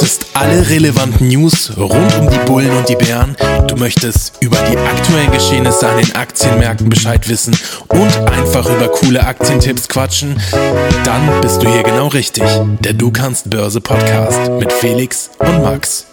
möchtest 0.00 0.26
alle 0.34 0.68
relevanten 0.68 1.26
News 1.26 1.76
rund 1.76 2.14
um 2.20 2.30
die 2.30 2.38
Bullen 2.46 2.70
und 2.70 2.88
die 2.88 2.94
Bären, 2.94 3.34
du 3.66 3.74
möchtest 3.74 4.40
über 4.40 4.56
die 4.58 4.76
aktuellen 4.76 5.32
Geschehnisse 5.32 5.88
an 5.88 5.96
den 5.96 6.14
Aktienmärkten 6.14 6.88
Bescheid 6.88 7.28
wissen 7.28 7.56
und 7.88 8.16
einfach 8.30 8.64
über 8.70 8.86
coole 8.86 9.26
Aktientipps 9.26 9.88
quatschen, 9.88 10.40
dann 11.02 11.40
bist 11.40 11.60
du 11.64 11.68
hier 11.68 11.82
genau 11.82 12.06
richtig. 12.06 12.44
Der 12.78 12.92
Du 12.92 13.10
kannst 13.10 13.50
Börse 13.50 13.80
Podcast 13.80 14.38
mit 14.60 14.72
Felix 14.72 15.30
und 15.40 15.62
Max. 15.64 16.06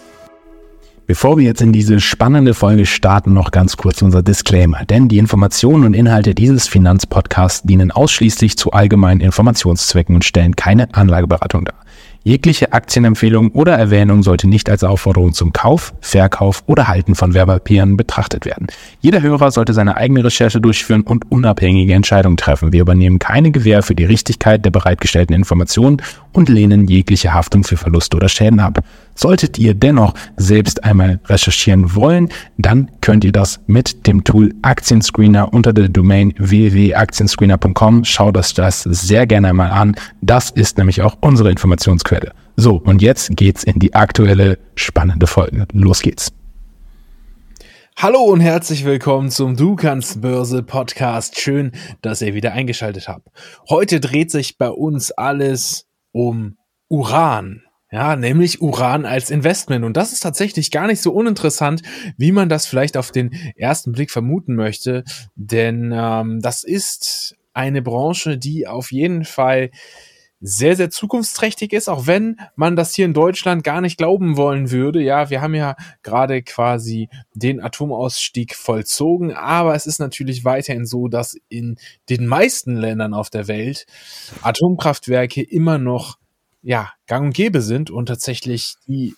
Bevor 1.06 1.38
wir 1.38 1.44
jetzt 1.44 1.62
in 1.62 1.72
diese 1.72 2.00
spannende 2.00 2.54
Folge 2.54 2.86
starten, 2.86 3.34
noch 3.34 3.52
ganz 3.52 3.76
kurz 3.76 4.02
unser 4.02 4.24
Disclaimer. 4.24 4.84
Denn 4.84 5.06
die 5.06 5.18
Informationen 5.18 5.84
und 5.84 5.94
Inhalte 5.94 6.34
dieses 6.34 6.66
Finanzpodcasts 6.66 7.62
dienen 7.62 7.92
ausschließlich 7.92 8.58
zu 8.58 8.72
allgemeinen 8.72 9.20
Informationszwecken 9.20 10.16
und 10.16 10.24
stellen 10.24 10.56
keine 10.56 10.92
Anlageberatung 10.92 11.66
dar. 11.66 11.85
Jegliche 12.26 12.72
Aktienempfehlung 12.72 13.52
oder 13.52 13.74
Erwähnung 13.78 14.24
sollte 14.24 14.48
nicht 14.48 14.68
als 14.68 14.82
Aufforderung 14.82 15.32
zum 15.32 15.52
Kauf, 15.52 15.94
Verkauf 16.00 16.64
oder 16.66 16.88
Halten 16.88 17.14
von 17.14 17.34
Werbepapieren 17.34 17.96
betrachtet 17.96 18.44
werden. 18.44 18.66
Jeder 19.00 19.22
Hörer 19.22 19.52
sollte 19.52 19.72
seine 19.72 19.96
eigene 19.96 20.24
Recherche 20.24 20.60
durchführen 20.60 21.02
und 21.02 21.30
unabhängige 21.30 21.94
Entscheidungen 21.94 22.36
treffen. 22.36 22.72
Wir 22.72 22.80
übernehmen 22.80 23.20
keine 23.20 23.52
Gewähr 23.52 23.84
für 23.84 23.94
die 23.94 24.06
Richtigkeit 24.06 24.64
der 24.64 24.72
bereitgestellten 24.72 25.36
Informationen 25.36 26.02
und 26.32 26.48
lehnen 26.48 26.88
jegliche 26.88 27.32
Haftung 27.32 27.62
für 27.62 27.76
Verluste 27.76 28.16
oder 28.16 28.28
Schäden 28.28 28.58
ab. 28.58 28.80
Solltet 29.16 29.58
ihr 29.58 29.74
dennoch 29.74 30.14
selbst 30.36 30.84
einmal 30.84 31.20
recherchieren 31.24 31.94
wollen, 31.94 32.28
dann 32.58 32.90
könnt 33.00 33.24
ihr 33.24 33.32
das 33.32 33.60
mit 33.66 34.06
dem 34.06 34.24
Tool 34.24 34.54
Aktienscreener 34.62 35.52
unter 35.52 35.72
der 35.72 35.88
Domain 35.88 36.34
www.aktienscreener.com. 36.38 38.04
Schaut 38.04 38.36
euch 38.36 38.52
das 38.54 38.82
sehr 38.82 39.26
gerne 39.26 39.48
einmal 39.48 39.70
an. 39.70 39.96
Das 40.20 40.50
ist 40.50 40.76
nämlich 40.76 41.00
auch 41.00 41.16
unsere 41.22 41.50
Informationsquelle. 41.50 42.32
So, 42.56 42.76
und 42.76 43.00
jetzt 43.02 43.34
geht's 43.36 43.64
in 43.64 43.78
die 43.78 43.94
aktuelle 43.94 44.58
spannende 44.74 45.26
Folge. 45.26 45.66
Los 45.72 46.02
geht's. 46.02 46.30
Hallo 47.98 48.20
und 48.24 48.40
herzlich 48.40 48.84
willkommen 48.84 49.30
zum 49.30 49.56
Du 49.56 49.74
kannst 49.74 50.20
Börse 50.20 50.62
Podcast. 50.62 51.40
Schön, 51.40 51.72
dass 52.02 52.20
ihr 52.20 52.34
wieder 52.34 52.52
eingeschaltet 52.52 53.08
habt. 53.08 53.28
Heute 53.70 54.00
dreht 54.00 54.30
sich 54.30 54.58
bei 54.58 54.68
uns 54.68 55.12
alles 55.12 55.86
um 56.12 56.58
Uran. 56.88 57.65
Ja, 57.96 58.14
nämlich 58.14 58.60
Uran 58.60 59.06
als 59.06 59.30
Investment. 59.30 59.82
Und 59.82 59.96
das 59.96 60.12
ist 60.12 60.20
tatsächlich 60.20 60.70
gar 60.70 60.86
nicht 60.86 61.00
so 61.00 61.12
uninteressant, 61.12 61.80
wie 62.18 62.30
man 62.30 62.50
das 62.50 62.66
vielleicht 62.66 62.98
auf 62.98 63.10
den 63.10 63.30
ersten 63.56 63.92
Blick 63.92 64.10
vermuten 64.10 64.54
möchte. 64.54 65.02
Denn 65.34 65.94
ähm, 65.96 66.40
das 66.42 66.62
ist 66.62 67.36
eine 67.54 67.80
Branche, 67.80 68.36
die 68.36 68.66
auf 68.66 68.92
jeden 68.92 69.24
Fall 69.24 69.70
sehr, 70.40 70.76
sehr 70.76 70.90
zukunftsträchtig 70.90 71.72
ist, 71.72 71.88
auch 71.88 72.06
wenn 72.06 72.36
man 72.54 72.76
das 72.76 72.94
hier 72.94 73.06
in 73.06 73.14
Deutschland 73.14 73.64
gar 73.64 73.80
nicht 73.80 73.96
glauben 73.96 74.36
wollen 74.36 74.70
würde. 74.70 75.00
Ja, 75.00 75.30
wir 75.30 75.40
haben 75.40 75.54
ja 75.54 75.74
gerade 76.02 76.42
quasi 76.42 77.08
den 77.32 77.62
Atomausstieg 77.62 78.54
vollzogen, 78.54 79.32
aber 79.32 79.74
es 79.74 79.86
ist 79.86 80.00
natürlich 80.00 80.44
weiterhin 80.44 80.84
so, 80.84 81.08
dass 81.08 81.38
in 81.48 81.78
den 82.10 82.26
meisten 82.26 82.76
Ländern 82.76 83.14
auf 83.14 83.30
der 83.30 83.48
Welt 83.48 83.86
Atomkraftwerke 84.42 85.40
immer 85.42 85.78
noch 85.78 86.18
ja, 86.66 86.90
gang 87.06 87.26
und 87.26 87.34
gäbe 87.34 87.62
sind 87.62 87.90
und 87.90 88.06
tatsächlich 88.06 88.74
die 88.88 89.14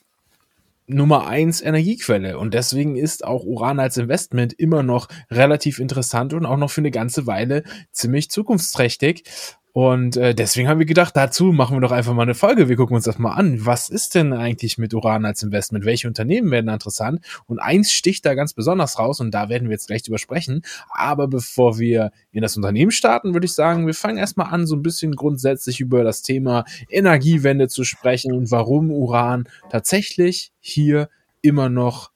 Nummer 0.86 1.26
eins 1.26 1.62
Energiequelle. 1.62 2.38
Und 2.38 2.52
deswegen 2.52 2.94
ist 2.94 3.24
auch 3.24 3.42
Uran 3.42 3.80
als 3.80 3.96
Investment 3.96 4.52
immer 4.52 4.82
noch 4.82 5.08
relativ 5.30 5.78
interessant 5.78 6.34
und 6.34 6.44
auch 6.44 6.58
noch 6.58 6.70
für 6.70 6.82
eine 6.82 6.90
ganze 6.90 7.26
Weile 7.26 7.62
ziemlich 7.90 8.30
zukunftsträchtig. 8.30 9.24
Und 9.72 10.16
äh, 10.16 10.34
deswegen 10.34 10.68
haben 10.68 10.78
wir 10.78 10.86
gedacht, 10.86 11.14
dazu 11.16 11.52
machen 11.52 11.76
wir 11.76 11.80
doch 11.80 11.92
einfach 11.92 12.14
mal 12.14 12.22
eine 12.22 12.34
Folge. 12.34 12.68
Wir 12.68 12.76
gucken 12.76 12.96
uns 12.96 13.04
das 13.04 13.18
mal 13.18 13.32
an. 13.32 13.64
Was 13.64 13.90
ist 13.90 14.14
denn 14.14 14.32
eigentlich 14.32 14.78
mit 14.78 14.94
Uran 14.94 15.24
als 15.24 15.42
Investment? 15.42 15.84
Welche 15.84 16.08
Unternehmen 16.08 16.50
werden 16.50 16.68
interessant? 16.68 17.20
Und 17.46 17.58
eins 17.58 17.92
sticht 17.92 18.26
da 18.26 18.34
ganz 18.34 18.54
besonders 18.54 18.98
raus 18.98 19.20
und 19.20 19.32
da 19.32 19.48
werden 19.48 19.68
wir 19.68 19.72
jetzt 19.74 19.86
gleich 19.86 20.02
drüber 20.02 20.18
sprechen. 20.18 20.62
Aber 20.90 21.28
bevor 21.28 21.78
wir 21.78 22.10
in 22.32 22.42
das 22.42 22.56
Unternehmen 22.56 22.90
starten, 22.90 23.34
würde 23.34 23.44
ich 23.44 23.54
sagen, 23.54 23.86
wir 23.86 23.94
fangen 23.94 24.18
erstmal 24.18 24.52
an, 24.52 24.66
so 24.66 24.74
ein 24.74 24.82
bisschen 24.82 25.14
grundsätzlich 25.14 25.80
über 25.80 26.02
das 26.02 26.22
Thema 26.22 26.64
Energiewende 26.90 27.68
zu 27.68 27.84
sprechen 27.84 28.32
und 28.32 28.50
warum 28.50 28.90
Uran 28.90 29.48
tatsächlich 29.70 30.50
hier 30.60 31.08
immer 31.42 31.68
noch 31.68 32.10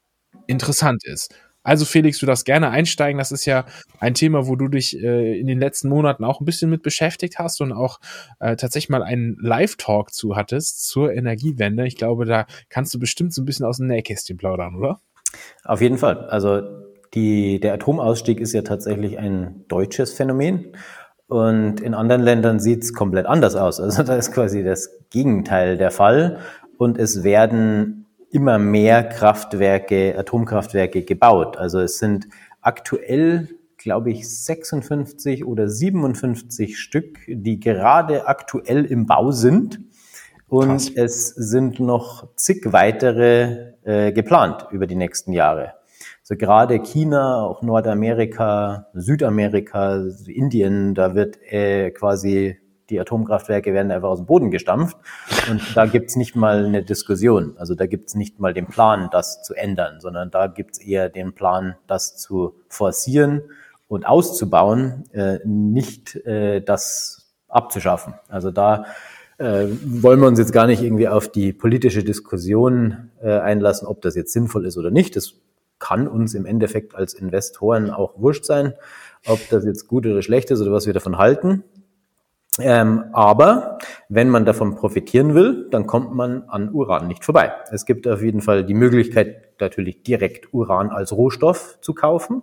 interessant 0.46 1.04
ist. 1.04 1.34
Also 1.62 1.84
Felix, 1.84 2.18
du 2.18 2.26
darfst 2.26 2.44
gerne 2.44 2.70
einsteigen. 2.70 3.18
Das 3.18 3.32
ist 3.32 3.44
ja 3.44 3.64
ein 4.00 4.14
Thema, 4.14 4.46
wo 4.46 4.56
du 4.56 4.68
dich 4.68 4.98
äh, 4.98 5.38
in 5.38 5.46
den 5.46 5.58
letzten 5.58 5.88
Monaten 5.88 6.24
auch 6.24 6.40
ein 6.40 6.44
bisschen 6.44 6.70
mit 6.70 6.82
beschäftigt 6.82 7.38
hast 7.38 7.60
und 7.60 7.72
auch 7.72 8.00
äh, 8.40 8.56
tatsächlich 8.56 8.90
mal 8.90 9.02
einen 9.02 9.36
Live-Talk 9.40 10.12
zu 10.12 10.36
hattest 10.36 10.86
zur 10.88 11.12
Energiewende. 11.12 11.86
Ich 11.86 11.96
glaube, 11.96 12.24
da 12.24 12.46
kannst 12.68 12.92
du 12.94 12.98
bestimmt 12.98 13.32
so 13.32 13.42
ein 13.42 13.44
bisschen 13.44 13.66
aus 13.66 13.78
dem 13.78 13.86
Nähkästchen 13.86 14.36
plaudern, 14.36 14.74
oder? 14.74 15.00
Auf 15.64 15.80
jeden 15.80 15.98
Fall. 15.98 16.28
Also 16.28 16.62
die, 17.14 17.60
der 17.60 17.74
Atomausstieg 17.74 18.40
ist 18.40 18.52
ja 18.52 18.62
tatsächlich 18.62 19.18
ein 19.18 19.64
deutsches 19.68 20.12
Phänomen. 20.12 20.76
Und 21.28 21.80
in 21.80 21.94
anderen 21.94 22.22
Ländern 22.22 22.60
sieht 22.60 22.82
es 22.82 22.92
komplett 22.92 23.26
anders 23.26 23.56
aus. 23.56 23.80
Also 23.80 24.02
da 24.04 24.16
ist 24.16 24.32
quasi 24.32 24.64
das 24.64 24.90
Gegenteil 25.10 25.76
der 25.76 25.90
Fall. 25.90 26.38
Und 26.76 26.98
es 26.98 27.22
werden 27.22 28.01
immer 28.32 28.58
mehr 28.58 29.04
Kraftwerke, 29.04 30.18
Atomkraftwerke 30.18 31.02
gebaut. 31.02 31.56
Also 31.56 31.80
es 31.80 31.98
sind 31.98 32.28
aktuell, 32.60 33.48
glaube 33.76 34.10
ich, 34.10 34.28
56 34.28 35.44
oder 35.44 35.68
57 35.68 36.78
Stück, 36.78 37.18
die 37.28 37.60
gerade 37.60 38.26
aktuell 38.26 38.84
im 38.86 39.06
Bau 39.06 39.30
sind. 39.32 39.80
Und 40.48 40.68
Krass. 40.68 40.90
es 40.94 41.28
sind 41.28 41.80
noch 41.80 42.34
zig 42.36 42.72
weitere 42.72 43.74
äh, 43.84 44.12
geplant 44.12 44.66
über 44.70 44.86
die 44.86 44.96
nächsten 44.96 45.32
Jahre. 45.32 45.74
Also 46.22 46.36
gerade 46.36 46.80
China, 46.80 47.42
auch 47.42 47.62
Nordamerika, 47.62 48.86
Südamerika, 48.94 50.04
Indien, 50.26 50.94
da 50.94 51.14
wird 51.14 51.38
äh, 51.50 51.90
quasi 51.90 52.58
die 52.92 53.00
Atomkraftwerke 53.00 53.72
werden 53.72 53.90
einfach 53.90 54.10
aus 54.10 54.18
dem 54.18 54.26
Boden 54.26 54.50
gestampft. 54.50 54.96
Und 55.50 55.62
da 55.74 55.86
gibt's 55.86 56.14
nicht 56.14 56.36
mal 56.36 56.64
eine 56.64 56.82
Diskussion. 56.82 57.54
Also 57.56 57.74
da 57.74 57.86
gibt's 57.86 58.14
nicht 58.14 58.38
mal 58.38 58.54
den 58.54 58.66
Plan, 58.66 59.08
das 59.10 59.42
zu 59.42 59.54
ändern, 59.54 60.00
sondern 60.00 60.30
da 60.30 60.46
gibt's 60.46 60.78
eher 60.78 61.08
den 61.08 61.32
Plan, 61.32 61.74
das 61.86 62.16
zu 62.16 62.54
forcieren 62.68 63.42
und 63.88 64.06
auszubauen, 64.06 65.04
äh, 65.12 65.38
nicht 65.44 66.16
äh, 66.26 66.60
das 66.60 67.32
abzuschaffen. 67.48 68.14
Also 68.28 68.50
da 68.50 68.86
äh, 69.38 69.66
wollen 69.84 70.20
wir 70.20 70.28
uns 70.28 70.38
jetzt 70.38 70.52
gar 70.52 70.66
nicht 70.66 70.82
irgendwie 70.82 71.08
auf 71.08 71.28
die 71.28 71.52
politische 71.52 72.04
Diskussion 72.04 73.10
äh, 73.22 73.38
einlassen, 73.38 73.88
ob 73.88 74.02
das 74.02 74.14
jetzt 74.14 74.32
sinnvoll 74.32 74.66
ist 74.66 74.76
oder 74.76 74.90
nicht. 74.90 75.16
Das 75.16 75.34
kann 75.78 76.06
uns 76.06 76.34
im 76.34 76.46
Endeffekt 76.46 76.94
als 76.94 77.12
Investoren 77.12 77.90
auch 77.90 78.20
wurscht 78.20 78.44
sein, 78.44 78.74
ob 79.26 79.40
das 79.50 79.64
jetzt 79.64 79.88
gut 79.88 80.06
oder 80.06 80.22
schlecht 80.22 80.50
ist 80.50 80.60
oder 80.60 80.72
was 80.72 80.86
wir 80.86 80.92
davon 80.92 81.18
halten. 81.18 81.64
Ähm, 82.60 83.04
aber 83.12 83.78
wenn 84.10 84.28
man 84.28 84.44
davon 84.44 84.74
profitieren 84.74 85.34
will, 85.34 85.68
dann 85.70 85.86
kommt 85.86 86.14
man 86.14 86.44
an 86.48 86.70
Uran 86.70 87.08
nicht 87.08 87.24
vorbei. 87.24 87.52
Es 87.70 87.86
gibt 87.86 88.06
auf 88.06 88.22
jeden 88.22 88.42
Fall 88.42 88.64
die 88.64 88.74
Möglichkeit, 88.74 89.58
natürlich 89.60 90.02
direkt 90.02 90.52
Uran 90.52 90.90
als 90.90 91.12
Rohstoff 91.12 91.78
zu 91.80 91.94
kaufen, 91.94 92.42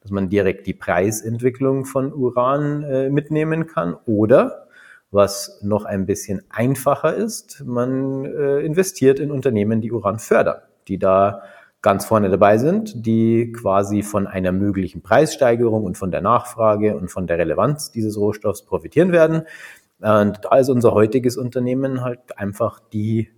dass 0.00 0.12
man 0.12 0.28
direkt 0.28 0.66
die 0.68 0.74
Preisentwicklung 0.74 1.86
von 1.86 2.12
Uran 2.12 2.84
äh, 2.84 3.10
mitnehmen 3.10 3.66
kann. 3.66 3.96
Oder, 4.06 4.68
was 5.10 5.58
noch 5.62 5.84
ein 5.86 6.06
bisschen 6.06 6.42
einfacher 6.50 7.14
ist, 7.14 7.64
man 7.66 8.26
äh, 8.26 8.60
investiert 8.60 9.18
in 9.18 9.32
Unternehmen, 9.32 9.80
die 9.80 9.90
Uran 9.90 10.20
fördern, 10.20 10.60
die 10.86 10.98
da 10.98 11.42
ganz 11.82 12.04
vorne 12.04 12.28
dabei 12.28 12.58
sind, 12.58 13.06
die 13.06 13.52
quasi 13.52 14.02
von 14.02 14.26
einer 14.26 14.52
möglichen 14.52 15.02
Preissteigerung 15.02 15.84
und 15.84 15.96
von 15.96 16.10
der 16.10 16.20
Nachfrage 16.20 16.96
und 16.96 17.08
von 17.10 17.26
der 17.26 17.38
Relevanz 17.38 17.92
dieses 17.92 18.18
Rohstoffs 18.18 18.64
profitieren 18.64 19.12
werden. 19.12 19.42
Und 20.00 20.40
da 20.44 20.56
ist 20.58 20.68
unser 20.68 20.92
heutiges 20.92 21.36
Unternehmen 21.36 22.02
halt 22.02 22.38
einfach 22.38 22.80
die 22.92 23.30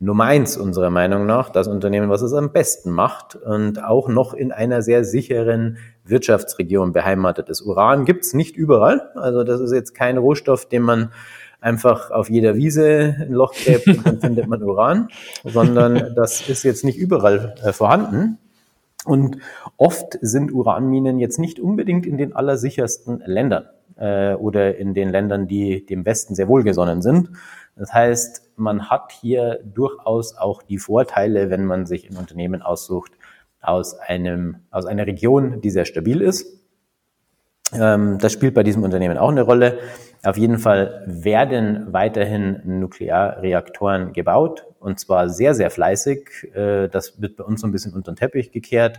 Nummer 0.00 0.24
eins 0.24 0.56
unserer 0.56 0.90
Meinung 0.90 1.26
nach, 1.26 1.50
das 1.50 1.66
Unternehmen, 1.66 2.08
was 2.08 2.22
es 2.22 2.32
am 2.32 2.52
besten 2.52 2.92
macht 2.92 3.34
und 3.34 3.82
auch 3.82 4.08
noch 4.08 4.32
in 4.32 4.52
einer 4.52 4.80
sehr 4.80 5.02
sicheren 5.02 5.78
Wirtschaftsregion 6.04 6.92
beheimatet 6.92 7.48
ist. 7.48 7.62
Uran 7.62 8.04
gibt's 8.04 8.32
nicht 8.32 8.56
überall, 8.56 9.10
also 9.16 9.42
das 9.42 9.60
ist 9.60 9.72
jetzt 9.72 9.94
kein 9.94 10.16
Rohstoff, 10.16 10.68
den 10.68 10.82
man 10.82 11.10
einfach 11.60 12.10
auf 12.10 12.30
jeder 12.30 12.54
Wiese 12.54 13.16
ein 13.20 13.32
Loch 13.32 13.54
gräbt 13.54 13.86
und 13.88 14.06
dann 14.06 14.20
findet 14.20 14.46
man 14.46 14.62
Uran, 14.62 15.08
sondern 15.44 16.14
das 16.14 16.48
ist 16.48 16.62
jetzt 16.62 16.84
nicht 16.84 16.98
überall 16.98 17.54
äh, 17.62 17.72
vorhanden. 17.72 18.38
Und 19.04 19.38
oft 19.76 20.18
sind 20.20 20.52
Uranminen 20.52 21.18
jetzt 21.18 21.38
nicht 21.38 21.60
unbedingt 21.60 22.04
in 22.04 22.18
den 22.18 22.34
allersichersten 22.34 23.22
Ländern 23.24 23.66
äh, 23.96 24.34
oder 24.34 24.76
in 24.76 24.92
den 24.94 25.08
Ländern, 25.08 25.48
die 25.48 25.86
dem 25.86 26.04
Westen 26.04 26.34
sehr 26.34 26.48
wohlgesonnen 26.48 27.00
sind. 27.00 27.30
Das 27.76 27.94
heißt, 27.94 28.50
man 28.56 28.90
hat 28.90 29.12
hier 29.12 29.60
durchaus 29.64 30.36
auch 30.36 30.62
die 30.62 30.78
Vorteile, 30.78 31.48
wenn 31.48 31.64
man 31.64 31.86
sich 31.86 32.10
ein 32.10 32.16
Unternehmen 32.16 32.60
aussucht 32.60 33.12
aus 33.60 33.98
einem, 33.98 34.56
aus 34.70 34.86
einer 34.86 35.06
Region, 35.06 35.60
die 35.60 35.70
sehr 35.70 35.84
stabil 35.84 36.20
ist. 36.20 36.60
Ähm, 37.72 38.18
das 38.18 38.32
spielt 38.32 38.54
bei 38.54 38.62
diesem 38.62 38.82
Unternehmen 38.82 39.18
auch 39.18 39.30
eine 39.30 39.42
Rolle. 39.42 39.78
Auf 40.24 40.36
jeden 40.36 40.58
Fall 40.58 41.04
werden 41.06 41.92
weiterhin 41.92 42.60
Nuklearreaktoren 42.64 44.12
gebaut 44.12 44.66
und 44.80 44.98
zwar 44.98 45.28
sehr, 45.28 45.54
sehr 45.54 45.70
fleißig. 45.70 46.54
Äh, 46.54 46.88
das 46.88 47.20
wird 47.20 47.36
bei 47.36 47.44
uns 47.44 47.60
so 47.60 47.66
ein 47.66 47.72
bisschen 47.72 47.94
unter 47.94 48.12
den 48.12 48.16
Teppich 48.16 48.50
gekehrt, 48.50 48.98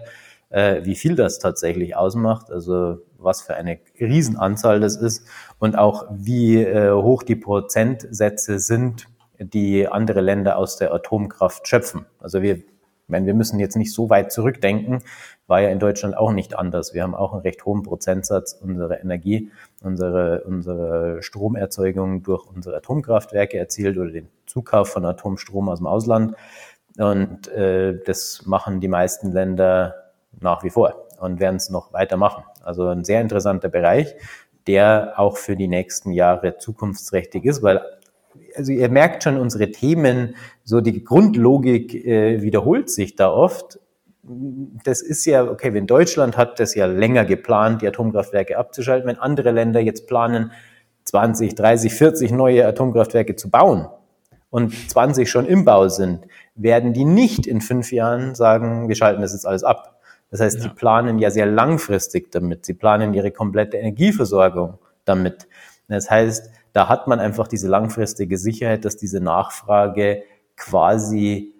äh, 0.50 0.84
wie 0.86 0.96
viel 0.96 1.16
das 1.16 1.40
tatsächlich 1.40 1.96
ausmacht, 1.96 2.52
also 2.52 3.00
was 3.18 3.42
für 3.42 3.56
eine 3.56 3.80
Riesenanzahl 4.00 4.80
das 4.80 4.96
ist 4.96 5.28
und 5.60 5.78
auch 5.78 6.06
wie 6.10 6.64
äh, 6.64 6.92
hoch 6.92 7.24
die 7.24 7.36
Prozentsätze 7.36 8.60
sind, 8.60 9.08
die 9.40 9.88
andere 9.88 10.22
Länder 10.22 10.58
aus 10.58 10.78
der 10.78 10.94
Atomkraft 10.94 11.68
schöpfen. 11.68 12.06
Also 12.20 12.42
wir 12.42 12.60
ich 13.10 13.12
meine, 13.12 13.26
wir 13.26 13.34
müssen 13.34 13.60
jetzt 13.60 13.76
nicht 13.76 13.92
so 13.92 14.12
weit 14.12 14.32
zurückdenken, 14.32 15.02
war 15.50 15.62
ja 15.62 15.70
in 15.70 15.80
Deutschland 15.80 16.16
auch 16.16 16.32
nicht 16.32 16.58
anders. 16.58 16.94
Wir 16.94 17.02
haben 17.02 17.16
auch 17.16 17.34
einen 17.34 17.42
recht 17.42 17.66
hohen 17.66 17.82
Prozentsatz 17.82 18.54
unserer 18.54 19.02
Energie, 19.02 19.52
unsere, 19.84 20.44
unsere 20.44 21.24
Stromerzeugung 21.24 22.22
durch 22.22 22.46
unsere 22.46 22.78
Atomkraftwerke 22.78 23.58
erzielt 23.58 23.98
oder 23.98 24.12
den 24.12 24.30
Zukauf 24.46 24.90
von 24.90 25.06
Atomstrom 25.06 25.68
aus 25.68 25.80
dem 25.80 25.88
Ausland. 25.88 26.36
Und 26.98 27.48
äh, 27.48 27.98
das 28.06 28.46
machen 28.46 28.80
die 28.80 28.88
meisten 28.88 29.32
Länder 29.32 29.96
nach 30.40 30.64
wie 30.64 30.70
vor 30.70 31.08
und 31.20 31.40
werden 31.40 31.56
es 31.56 31.70
noch 31.70 31.94
weitermachen. 31.94 32.44
Also 32.64 32.88
ein 32.88 33.04
sehr 33.04 33.20
interessanter 33.20 33.70
Bereich, 33.70 34.16
der 34.68 35.14
auch 35.18 35.38
für 35.38 35.56
die 35.56 35.68
nächsten 35.68 36.12
Jahre 36.12 36.58
zukunftsträchtig 36.58 37.46
ist, 37.46 37.64
weil 37.64 37.82
also 38.56 38.72
ihr 38.72 38.90
merkt 38.90 39.24
schon, 39.24 39.38
unsere 39.38 39.72
Themen, 39.72 40.36
so 40.64 40.82
die 40.82 41.04
Grundlogik 41.04 41.94
äh, 42.06 42.42
wiederholt 42.44 42.90
sich 42.90 43.16
da 43.16 43.32
oft. 43.32 43.80
Das 44.84 45.02
ist 45.02 45.26
ja, 45.26 45.44
okay, 45.44 45.74
wenn 45.74 45.88
Deutschland 45.88 46.38
hat 46.38 46.60
das 46.60 46.76
ja 46.76 46.86
länger 46.86 47.26
geplant, 47.26 47.82
die 47.82 47.88
Atomkraftwerke 47.88 48.58
abzuschalten, 48.58 49.08
wenn 49.08 49.18
andere 49.18 49.52
Länder 49.52 49.80
jetzt 49.80 50.08
planen, 50.08 50.52
20, 51.06 51.56
30, 51.56 51.94
40 51.94 52.32
neue 52.32 52.68
Atomkraftwerke 52.68 53.36
zu 53.36 53.50
bauen 53.50 53.88
und 54.52 54.74
20 54.92 55.30
schon 55.30 55.48
im 55.48 55.66
Bau 55.66 55.88
sind, 55.88 56.28
werden 56.54 56.94
die 56.94 57.06
nicht 57.06 57.48
in 57.48 57.62
fünf 57.62 57.92
Jahren 57.92 58.36
sagen, 58.36 58.88
wir 58.88 58.96
schalten 58.96 59.22
das 59.22 59.34
jetzt 59.34 59.48
alles 59.48 59.64
ab. 59.64 60.00
Das 60.30 60.42
heißt, 60.42 60.60
ja. 60.60 60.64
die 60.64 60.70
planen 60.70 61.18
ja 61.18 61.32
sehr 61.32 61.48
langfristig 61.48 62.32
damit. 62.32 62.66
Sie 62.66 62.76
planen 62.76 63.16
ihre 63.16 63.32
komplette 63.32 63.78
Energieversorgung 63.78 64.78
damit. 65.06 65.48
Das 65.88 66.12
heißt, 66.12 66.52
da 66.74 66.88
hat 66.88 67.08
man 67.08 67.20
einfach 67.20 67.48
diese 67.48 67.68
langfristige 67.68 68.38
Sicherheit, 68.38 68.86
dass 68.86 68.96
diese 68.96 69.20
Nachfrage 69.20 70.22
quasi 70.56 71.56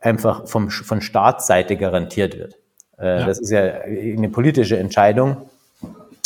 einfach 0.00 0.46
vom, 0.46 0.70
von 0.70 1.00
Staatsseite 1.00 1.76
garantiert 1.76 2.38
wird. 2.38 2.58
Äh, 2.98 3.20
ja. 3.20 3.26
Das 3.26 3.38
ist 3.38 3.50
ja 3.50 3.62
eine 3.62 4.28
politische 4.28 4.78
Entscheidung, 4.78 5.48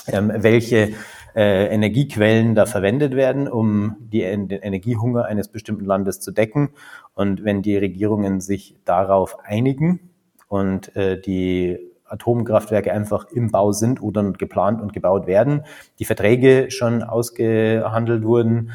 ähm, 0.07 0.33
welche 0.35 0.95
äh, 1.35 1.67
Energiequellen 1.73 2.55
da 2.55 2.67
verwendet 2.67 3.15
werden, 3.15 3.49
um 3.49 3.97
die, 4.01 4.21
den 4.21 4.51
Energiehunger 4.51 5.25
eines 5.25 5.49
bestimmten 5.49 5.85
Landes 5.85 6.21
zu 6.21 6.33
decken. 6.33 6.71
Und 7.15 7.45
wenn 7.45 7.63
die 7.63 7.77
Regierungen 7.77 8.41
sich 8.41 8.77
darauf 8.85 9.39
einigen 9.45 10.11
und 10.49 10.95
äh, 10.97 11.21
die 11.21 11.79
Atomkraftwerke 12.05 12.93
einfach 12.93 13.27
im 13.31 13.51
Bau 13.51 13.71
sind 13.73 14.03
oder 14.03 14.33
geplant 14.33 14.81
und 14.81 14.93
gebaut 14.93 15.27
werden, 15.27 15.63
die 16.01 16.05
Verträge 16.05 16.71
schon 16.71 17.03
ausgehandelt 17.05 18.25
wurden, 18.25 18.73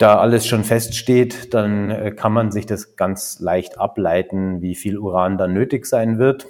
da 0.00 0.18
alles 0.18 0.46
schon 0.46 0.64
feststeht, 0.64 1.52
dann 1.52 1.90
äh, 1.90 2.10
kann 2.10 2.32
man 2.32 2.50
sich 2.50 2.64
das 2.64 2.96
ganz 2.96 3.38
leicht 3.38 3.78
ableiten, 3.78 4.62
wie 4.62 4.74
viel 4.74 4.98
Uran 4.98 5.36
dann 5.36 5.52
nötig 5.52 5.84
sein 5.84 6.18
wird. 6.18 6.46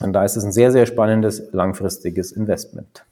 Und 0.00 0.14
da 0.14 0.24
ist 0.24 0.36
es 0.36 0.44
ein 0.44 0.52
sehr, 0.52 0.72
sehr 0.72 0.86
spannendes 0.86 1.50
langfristiges 1.52 2.32
Investment. 2.32 3.04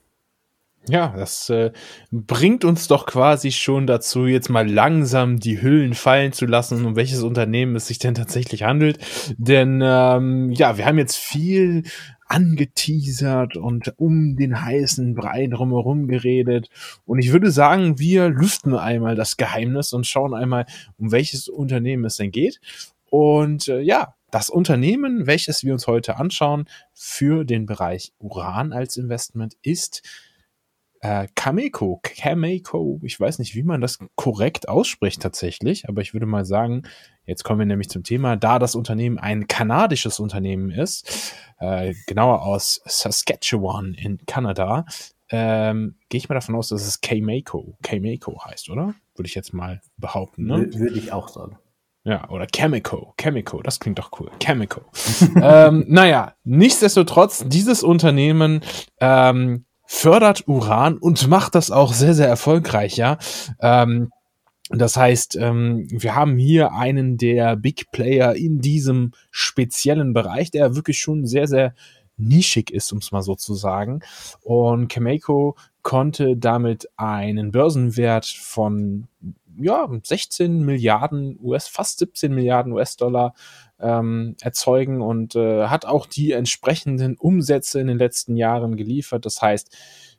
Ja, 0.88 1.12
das 1.14 1.50
äh, 1.50 1.72
bringt 2.10 2.64
uns 2.64 2.88
doch 2.88 3.04
quasi 3.04 3.52
schon 3.52 3.86
dazu, 3.86 4.24
jetzt 4.24 4.48
mal 4.48 4.66
langsam 4.66 5.38
die 5.38 5.60
Hüllen 5.60 5.92
fallen 5.92 6.32
zu 6.32 6.46
lassen, 6.46 6.86
um 6.86 6.96
welches 6.96 7.22
Unternehmen 7.22 7.76
es 7.76 7.88
sich 7.88 7.98
denn 7.98 8.14
tatsächlich 8.14 8.62
handelt. 8.62 8.98
Denn 9.36 9.82
ähm, 9.84 10.50
ja, 10.50 10.78
wir 10.78 10.86
haben 10.86 10.98
jetzt 10.98 11.16
viel 11.16 11.82
angeteasert 12.30 13.56
und 13.56 13.92
um 13.98 14.36
den 14.36 14.62
heißen 14.62 15.14
Brei 15.14 15.48
drumherum 15.48 16.06
geredet. 16.06 16.70
Und 17.04 17.18
ich 17.18 17.32
würde 17.32 17.50
sagen, 17.50 17.98
wir 17.98 18.28
lüften 18.28 18.74
einmal 18.74 19.16
das 19.16 19.36
Geheimnis 19.36 19.92
und 19.92 20.06
schauen 20.06 20.32
einmal, 20.32 20.66
um 20.96 21.10
welches 21.10 21.48
Unternehmen 21.48 22.04
es 22.04 22.16
denn 22.16 22.30
geht. 22.30 22.60
Und 23.10 23.66
äh, 23.66 23.80
ja, 23.80 24.14
das 24.30 24.48
Unternehmen, 24.48 25.26
welches 25.26 25.64
wir 25.64 25.72
uns 25.72 25.88
heute 25.88 26.16
anschauen 26.18 26.66
für 26.94 27.44
den 27.44 27.66
Bereich 27.66 28.12
Uran 28.20 28.72
als 28.72 28.96
Investment 28.96 29.56
ist 29.62 30.02
äh, 31.00 31.28
Kameko, 31.34 32.00
Kameko, 32.02 33.00
ich 33.02 33.18
weiß 33.18 33.38
nicht, 33.38 33.54
wie 33.54 33.62
man 33.62 33.80
das 33.80 33.98
korrekt 34.16 34.68
ausspricht 34.68 35.22
tatsächlich, 35.22 35.88
aber 35.88 36.02
ich 36.02 36.12
würde 36.12 36.26
mal 36.26 36.44
sagen, 36.44 36.82
jetzt 37.24 37.42
kommen 37.42 37.60
wir 37.60 37.66
nämlich 37.66 37.88
zum 37.88 38.04
Thema, 38.04 38.36
da 38.36 38.58
das 38.58 38.74
Unternehmen 38.74 39.18
ein 39.18 39.46
kanadisches 39.46 40.20
Unternehmen 40.20 40.70
ist, 40.70 41.34
äh, 41.58 41.94
genauer 42.06 42.42
aus 42.42 42.82
Saskatchewan 42.84 43.94
in 43.94 44.18
Kanada, 44.26 44.84
ähm, 45.30 45.96
gehe 46.08 46.18
ich 46.18 46.28
mal 46.28 46.34
davon 46.34 46.54
aus, 46.56 46.68
dass 46.68 46.86
es 46.86 47.00
Kameko, 47.00 47.76
Kameko 47.82 48.44
heißt, 48.44 48.68
oder? 48.68 48.94
Würde 49.14 49.28
ich 49.28 49.34
jetzt 49.34 49.54
mal 49.54 49.80
behaupten. 49.96 50.44
Ne? 50.44 50.68
Würde 50.74 50.98
ich 50.98 51.12
auch 51.12 51.28
sagen. 51.28 51.56
Ja, 52.02 52.28
oder 52.30 52.46
Chemico. 52.46 53.14
Chemico, 53.20 53.62
das 53.62 53.78
klingt 53.78 53.98
doch 53.98 54.10
cool. 54.18 54.30
Chemico. 54.42 54.80
ähm, 55.42 55.84
naja, 55.86 56.34
nichtsdestotrotz, 56.44 57.44
dieses 57.46 57.82
Unternehmen 57.82 58.62
ähm, 59.00 59.66
fördert 59.92 60.46
Uran 60.46 60.98
und 60.98 61.26
macht 61.26 61.56
das 61.56 61.72
auch 61.72 61.92
sehr, 61.92 62.14
sehr 62.14 62.28
erfolgreich, 62.28 62.96
ja. 62.96 63.18
Ähm, 63.60 64.12
das 64.70 64.96
heißt, 64.96 65.34
ähm, 65.34 65.88
wir 65.90 66.14
haben 66.14 66.38
hier 66.38 66.72
einen 66.72 67.16
der 67.16 67.56
Big 67.56 67.90
Player 67.90 68.36
in 68.36 68.60
diesem 68.60 69.10
speziellen 69.32 70.12
Bereich, 70.12 70.52
der 70.52 70.76
wirklich 70.76 70.98
schon 70.98 71.26
sehr, 71.26 71.48
sehr 71.48 71.74
nischig 72.16 72.70
ist, 72.70 72.92
um 72.92 72.98
es 72.98 73.10
mal 73.10 73.22
so 73.22 73.34
zu 73.34 73.54
sagen. 73.54 74.00
Und 74.42 74.86
Cameco 74.86 75.56
konnte 75.82 76.36
damit 76.36 76.88
einen 76.96 77.50
Börsenwert 77.50 78.26
von 78.26 79.08
ja, 79.62 79.88
16 80.02 80.64
Milliarden 80.64 81.38
US, 81.42 81.68
fast 81.68 81.98
17 81.98 82.34
Milliarden 82.34 82.72
US-Dollar 82.72 83.34
ähm, 83.78 84.36
erzeugen 84.40 85.00
und 85.00 85.34
äh, 85.34 85.66
hat 85.66 85.86
auch 85.86 86.06
die 86.06 86.32
entsprechenden 86.32 87.16
Umsätze 87.16 87.80
in 87.80 87.86
den 87.86 87.98
letzten 87.98 88.36
Jahren 88.36 88.76
geliefert. 88.76 89.26
Das 89.26 89.40
heißt, 89.40 89.76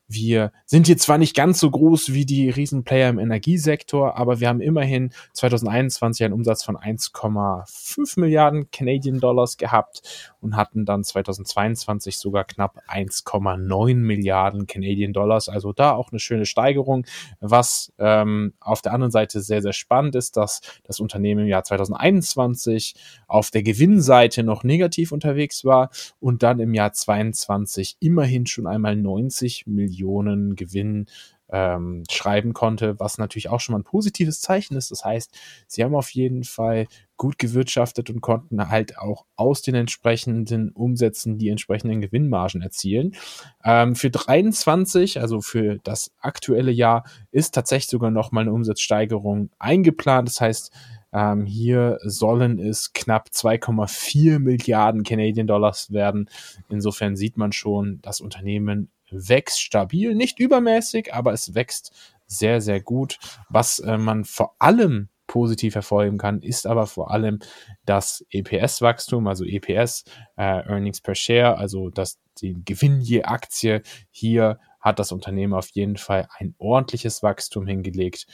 wir 0.07 0.51
sind 0.65 0.87
hier 0.87 0.97
zwar 0.97 1.17
nicht 1.17 1.35
ganz 1.35 1.59
so 1.59 1.71
groß 1.71 2.13
wie 2.13 2.25
die 2.25 2.49
Riesenplayer 2.49 3.09
im 3.09 3.19
Energiesektor, 3.19 4.17
aber 4.17 4.39
wir 4.41 4.49
haben 4.49 4.59
immerhin 4.59 5.13
2021 5.33 6.25
einen 6.25 6.33
Umsatz 6.33 6.63
von 6.63 6.75
1,5 6.75 8.19
Milliarden 8.19 8.69
Canadian 8.71 9.19
Dollars 9.19 9.57
gehabt 9.57 10.30
und 10.41 10.55
hatten 10.55 10.85
dann 10.85 11.03
2022 11.03 12.17
sogar 12.17 12.43
knapp 12.43 12.81
1,9 12.87 13.95
Milliarden 13.95 14.67
Canadian 14.67 15.13
Dollars. 15.13 15.49
Also 15.49 15.71
da 15.73 15.93
auch 15.93 16.11
eine 16.11 16.19
schöne 16.19 16.45
Steigerung. 16.45 17.05
Was 17.39 17.93
ähm, 17.99 18.53
auf 18.59 18.81
der 18.81 18.93
anderen 18.93 19.11
Seite 19.11 19.41
sehr, 19.41 19.61
sehr 19.61 19.73
spannend 19.73 20.15
ist, 20.15 20.37
dass 20.37 20.61
das 20.83 20.99
Unternehmen 20.99 21.41
im 21.41 21.47
Jahr 21.47 21.63
2021 21.63 22.95
auf 23.27 23.51
der 23.51 23.63
Gewinnseite 23.63 24.43
noch 24.43 24.63
negativ 24.63 25.11
unterwegs 25.11 25.63
war 25.63 25.89
und 26.19 26.43
dann 26.43 26.59
im 26.59 26.73
Jahr 26.73 26.91
22 26.91 27.97
immerhin 27.99 28.45
schon 28.45 28.67
einmal 28.67 28.95
90 28.95 29.67
Millionen 29.67 30.01
Millionen 30.01 30.55
Gewinn 30.55 31.05
ähm, 31.51 32.03
schreiben 32.09 32.53
konnte, 32.53 32.99
was 32.99 33.17
natürlich 33.17 33.49
auch 33.49 33.59
schon 33.59 33.73
mal 33.73 33.79
ein 33.79 33.83
positives 33.83 34.41
Zeichen 34.41 34.75
ist. 34.75 34.91
Das 34.91 35.03
heißt, 35.03 35.37
sie 35.67 35.83
haben 35.83 35.95
auf 35.95 36.09
jeden 36.11 36.43
Fall 36.43 36.87
gut 37.17 37.37
gewirtschaftet 37.37 38.09
und 38.09 38.21
konnten 38.21 38.69
halt 38.69 38.97
auch 38.97 39.25
aus 39.35 39.61
den 39.61 39.75
entsprechenden 39.75 40.71
Umsätzen 40.71 41.37
die 41.37 41.49
entsprechenden 41.49 42.01
Gewinnmargen 42.01 42.61
erzielen. 42.61 43.15
Ähm, 43.63 43.95
für 43.95 44.09
23, 44.09 45.19
also 45.19 45.41
für 45.41 45.77
das 45.83 46.11
aktuelle 46.19 46.71
Jahr, 46.71 47.03
ist 47.31 47.53
tatsächlich 47.53 47.89
sogar 47.89 48.09
noch 48.09 48.31
mal 48.31 48.41
eine 48.41 48.53
Umsatzsteigerung 48.53 49.51
eingeplant. 49.59 50.29
Das 50.29 50.41
heißt, 50.41 50.71
ähm, 51.13 51.45
hier 51.45 51.99
sollen 52.03 52.57
es 52.57 52.93
knapp 52.93 53.29
2,4 53.31 54.39
Milliarden 54.39 55.03
Canadian 55.03 55.47
Dollars 55.47 55.91
werden. 55.91 56.29
Insofern 56.69 57.15
sieht 57.15 57.37
man 57.37 57.51
schon, 57.51 57.99
das 58.01 58.21
Unternehmen 58.21 58.89
wächst 59.11 59.61
stabil, 59.61 60.15
nicht 60.15 60.39
übermäßig, 60.39 61.13
aber 61.13 61.33
es 61.33 61.53
wächst 61.53 61.93
sehr, 62.27 62.61
sehr 62.61 62.81
gut. 62.81 63.19
Was 63.49 63.79
äh, 63.79 63.97
man 63.97 64.25
vor 64.25 64.55
allem 64.59 65.09
positiv 65.27 65.75
hervorheben 65.75 66.17
kann, 66.17 66.41
ist 66.41 66.67
aber 66.67 66.87
vor 66.87 67.11
allem 67.11 67.39
das 67.85 68.25
EPS-Wachstum, 68.31 69.27
also 69.27 69.45
EPS, 69.45 70.03
äh, 70.35 70.43
Earnings 70.43 70.99
per 70.99 71.15
Share, 71.15 71.57
also 71.57 71.89
das, 71.89 72.19
den 72.41 72.65
Gewinn 72.65 72.99
je 72.99 73.23
Aktie. 73.23 73.81
Hier 74.09 74.59
hat 74.81 74.99
das 74.99 75.11
Unternehmen 75.11 75.53
auf 75.53 75.69
jeden 75.69 75.95
Fall 75.95 76.27
ein 76.37 76.55
ordentliches 76.57 77.23
Wachstum 77.23 77.65
hingelegt 77.65 78.27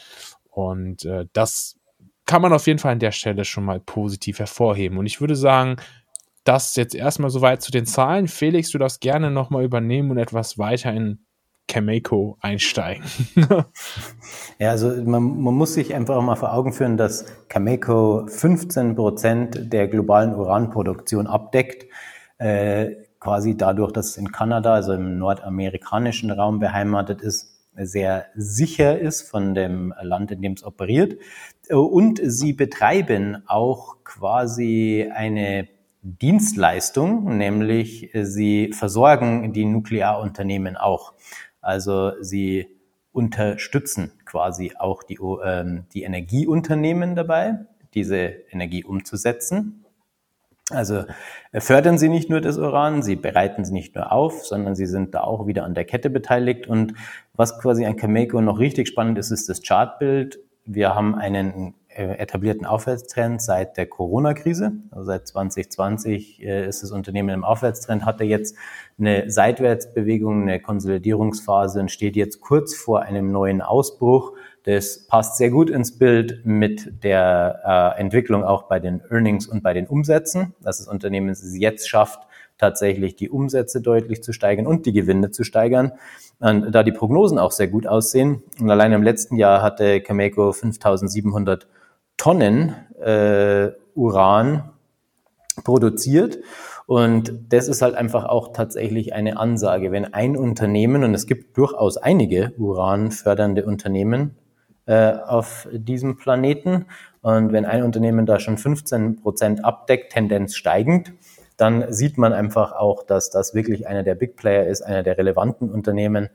und 0.49 1.05
äh, 1.05 1.27
das 1.33 1.77
kann 2.25 2.41
man 2.41 2.51
auf 2.51 2.67
jeden 2.67 2.79
Fall 2.79 2.93
an 2.93 2.99
der 2.99 3.11
Stelle 3.11 3.45
schon 3.45 3.63
mal 3.63 3.79
positiv 3.79 4.39
hervorheben. 4.39 4.97
Und 4.97 5.05
ich 5.05 5.21
würde 5.21 5.35
sagen, 5.35 5.77
das 6.47 6.75
jetzt 6.75 6.95
erstmal 6.95 7.29
soweit 7.29 7.61
zu 7.61 7.71
den 7.71 7.85
Zahlen. 7.85 8.27
Felix, 8.27 8.71
du 8.71 8.77
darfst 8.77 9.01
gerne 9.01 9.31
nochmal 9.31 9.63
übernehmen 9.63 10.11
und 10.11 10.17
etwas 10.17 10.57
weiter 10.57 10.93
in 10.93 11.25
Cameco 11.67 12.37
einsteigen? 12.39 13.03
ja, 14.59 14.71
also 14.71 14.89
man, 15.03 15.41
man 15.41 15.53
muss 15.53 15.73
sich 15.73 15.93
einfach 15.93 16.21
mal 16.21 16.35
vor 16.35 16.53
Augen 16.53 16.71
führen, 16.73 16.97
dass 16.97 17.25
Cameco 17.49 18.25
15 18.27 18.95
Prozent 18.95 19.73
der 19.73 19.87
globalen 19.87 20.33
Uranproduktion 20.33 21.27
abdeckt. 21.27 21.87
Äh, 22.37 22.95
quasi 23.19 23.57
dadurch, 23.57 23.91
dass 23.91 24.11
es 24.11 24.17
in 24.17 24.31
Kanada, 24.31 24.75
also 24.75 24.93
im 24.93 25.17
nordamerikanischen 25.17 26.31
Raum 26.31 26.59
beheimatet 26.59 27.21
ist, 27.21 27.53
sehr 27.75 28.25
sicher 28.35 28.97
ist 28.97 29.21
von 29.29 29.53
dem 29.53 29.93
Land, 30.01 30.31
in 30.31 30.41
dem 30.41 30.53
es 30.53 30.63
operiert. 30.63 31.19
Und 31.69 32.19
sie 32.23 32.53
betreiben 32.53 33.43
auch 33.45 33.97
quasi 34.03 35.11
eine 35.13 35.67
Dienstleistung, 36.07 37.37
nämlich 37.37 38.09
sie 38.13 38.71
versorgen 38.73 39.51
die 39.53 39.65
Nuklearunternehmen 39.65 40.77
auch. 40.77 41.13
Also 41.61 42.13
sie 42.21 42.67
unterstützen 43.11 44.11
quasi 44.25 44.73
auch 44.77 45.03
die, 45.03 45.15
äh, 45.15 45.81
die 45.93 46.03
Energieunternehmen 46.03 47.15
dabei, 47.15 47.65
diese 47.93 48.17
Energie 48.51 48.83
umzusetzen. 48.83 49.83
Also 50.69 51.05
äh, 51.51 51.59
fördern 51.59 51.97
sie 51.97 52.09
nicht 52.09 52.29
nur 52.29 52.41
das 52.41 52.57
Uran, 52.57 53.01
sie 53.01 53.15
bereiten 53.15 53.65
sie 53.65 53.73
nicht 53.73 53.95
nur 53.95 54.11
auf, 54.11 54.45
sondern 54.45 54.75
sie 54.75 54.85
sind 54.85 55.15
da 55.15 55.21
auch 55.21 55.47
wieder 55.47 55.63
an 55.63 55.73
der 55.73 55.85
Kette 55.85 56.09
beteiligt. 56.09 56.67
Und 56.67 56.93
was 57.33 57.59
quasi 57.59 57.85
an 57.85 57.95
Cameco 57.95 58.39
noch 58.39 58.59
richtig 58.59 58.87
spannend 58.87 59.17
ist, 59.17 59.31
ist 59.31 59.49
das 59.49 59.61
Chartbild. 59.61 60.39
Wir 60.65 60.93
haben 60.93 61.15
einen 61.15 61.73
äh, 61.86 61.86
etablierten 61.97 62.65
Aufwärtstrend 62.65 63.41
seit 63.41 63.77
der 63.77 63.87
Corona-Krise. 63.87 64.73
Also 64.91 65.05
seit 65.05 65.27
2020 65.27 66.43
äh, 66.43 66.67
ist 66.67 66.83
das 66.83 66.91
Unternehmen 66.91 67.29
im 67.29 67.43
Aufwärtstrend, 67.43 68.05
hatte 68.05 68.23
jetzt 68.23 68.55
eine 68.99 69.29
Seitwärtsbewegung, 69.29 70.43
eine 70.43 70.59
Konsolidierungsphase 70.59 71.79
und 71.79 71.91
steht 71.91 72.15
jetzt 72.15 72.41
kurz 72.41 72.75
vor 72.75 73.01
einem 73.01 73.31
neuen 73.31 73.61
Ausbruch. 73.61 74.33
Das 74.63 75.07
passt 75.07 75.37
sehr 75.37 75.49
gut 75.49 75.69
ins 75.69 75.97
Bild 75.97 76.41
mit 76.45 77.03
der 77.03 77.95
äh, 77.97 77.99
Entwicklung 78.01 78.43
auch 78.43 78.63
bei 78.63 78.79
den 78.79 79.01
Earnings 79.09 79.47
und 79.47 79.63
bei 79.63 79.73
den 79.73 79.87
Umsätzen, 79.87 80.53
dass 80.61 80.79
das 80.79 80.87
Unternehmen 80.87 81.29
es 81.29 81.57
jetzt 81.57 81.89
schafft, 81.89 82.27
tatsächlich 82.57 83.15
die 83.15 83.29
Umsätze 83.29 83.81
deutlich 83.81 84.23
zu 84.23 84.33
steigern 84.33 84.67
und 84.67 84.85
die 84.85 84.93
Gewinne 84.93 85.31
zu 85.31 85.43
steigern. 85.43 85.93
Und 86.39 86.71
da 86.71 86.83
die 86.83 86.91
Prognosen 86.91 87.39
auch 87.39 87.51
sehr 87.51 87.67
gut 87.67 87.87
aussehen, 87.87 88.43
und 88.59 88.69
allein 88.69 88.91
im 88.91 89.03
letzten 89.03 89.37
Jahr 89.37 89.61
hatte 89.61 90.01
Cameco 90.01 90.51
5700 90.51 91.67
Tonnen 92.17 92.75
äh, 92.99 93.69
Uran 93.95 94.71
produziert. 95.63 96.39
Und 96.85 97.33
das 97.49 97.67
ist 97.67 97.81
halt 97.81 97.95
einfach 97.95 98.25
auch 98.25 98.53
tatsächlich 98.53 99.13
eine 99.13 99.37
Ansage. 99.37 99.91
Wenn 99.91 100.13
ein 100.13 100.37
Unternehmen, 100.37 101.03
und 101.03 101.13
es 101.13 101.27
gibt 101.27 101.57
durchaus 101.57 101.97
einige 101.97 102.53
uranfördernde 102.57 103.65
Unternehmen 103.65 104.35
äh, 104.87 105.11
auf 105.11 105.67
diesem 105.71 106.17
Planeten. 106.17 106.85
Und 107.21 107.51
wenn 107.51 107.65
ein 107.65 107.83
Unternehmen 107.83 108.25
da 108.25 108.39
schon 108.39 108.57
15 108.57 109.21
Prozent 109.21 109.65
abdeckt, 109.65 110.13
Tendenz 110.13 110.55
steigend, 110.55 111.11
dann 111.57 111.91
sieht 111.91 112.17
man 112.17 112.31
einfach 112.31 112.71
auch, 112.71 113.03
dass 113.03 113.29
das 113.29 113.53
wirklich 113.53 113.87
einer 113.87 114.03
der 114.03 114.15
Big 114.15 114.37
Player 114.37 114.65
ist, 114.65 114.81
einer 114.81 115.03
der 115.03 115.17
relevanten 115.17 115.69
Unternehmen. 115.69 116.29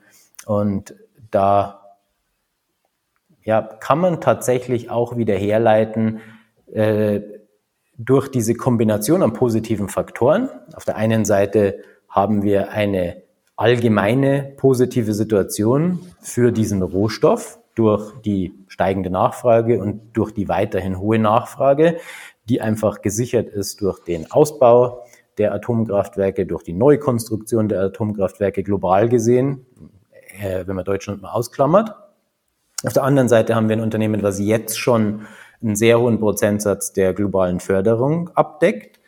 Und 0.44 0.94
da 1.30 1.81
ja, 3.44 3.62
kann 3.62 3.98
man 3.98 4.20
tatsächlich 4.20 4.90
auch 4.90 5.16
wieder 5.16 5.34
herleiten 5.34 6.20
äh, 6.72 7.20
durch 7.98 8.28
diese 8.28 8.54
Kombination 8.54 9.22
an 9.22 9.32
positiven 9.32 9.88
Faktoren. 9.88 10.48
Auf 10.74 10.84
der 10.84 10.96
einen 10.96 11.24
Seite 11.24 11.78
haben 12.08 12.42
wir 12.42 12.72
eine 12.72 13.22
allgemeine 13.56 14.54
positive 14.56 15.14
Situation 15.14 16.00
für 16.20 16.52
diesen 16.52 16.82
Rohstoff, 16.82 17.58
durch 17.74 18.20
die 18.20 18.52
steigende 18.68 19.10
Nachfrage 19.10 19.80
und 19.80 20.12
durch 20.12 20.32
die 20.32 20.48
weiterhin 20.48 20.98
hohe 20.98 21.18
Nachfrage, 21.18 21.98
die 22.48 22.60
einfach 22.60 23.00
gesichert 23.00 23.48
ist 23.48 23.80
durch 23.80 24.00
den 24.00 24.30
Ausbau 24.30 25.04
der 25.38 25.54
Atomkraftwerke, 25.54 26.44
durch 26.44 26.62
die 26.64 26.74
Neukonstruktion 26.74 27.68
der 27.68 27.80
Atomkraftwerke 27.80 28.62
global 28.62 29.08
gesehen, 29.08 29.64
äh, 30.40 30.66
wenn 30.66 30.76
man 30.76 30.84
Deutschland 30.84 31.22
mal 31.22 31.32
ausklammert. 31.32 31.94
Auf 32.84 32.92
der 32.92 33.04
anderen 33.04 33.28
Seite 33.28 33.54
haben 33.54 33.68
wir 33.68 33.76
ein 33.76 33.82
Unternehmen, 33.82 34.22
was 34.22 34.38
jetzt 34.38 34.78
schon 34.78 35.22
einen 35.62 35.76
sehr 35.76 36.00
hohen 36.00 36.18
Prozentsatz 36.18 36.92
der 36.92 37.14
globalen 37.14 37.60
Förderung 37.60 38.30
abdeckt 38.34 38.98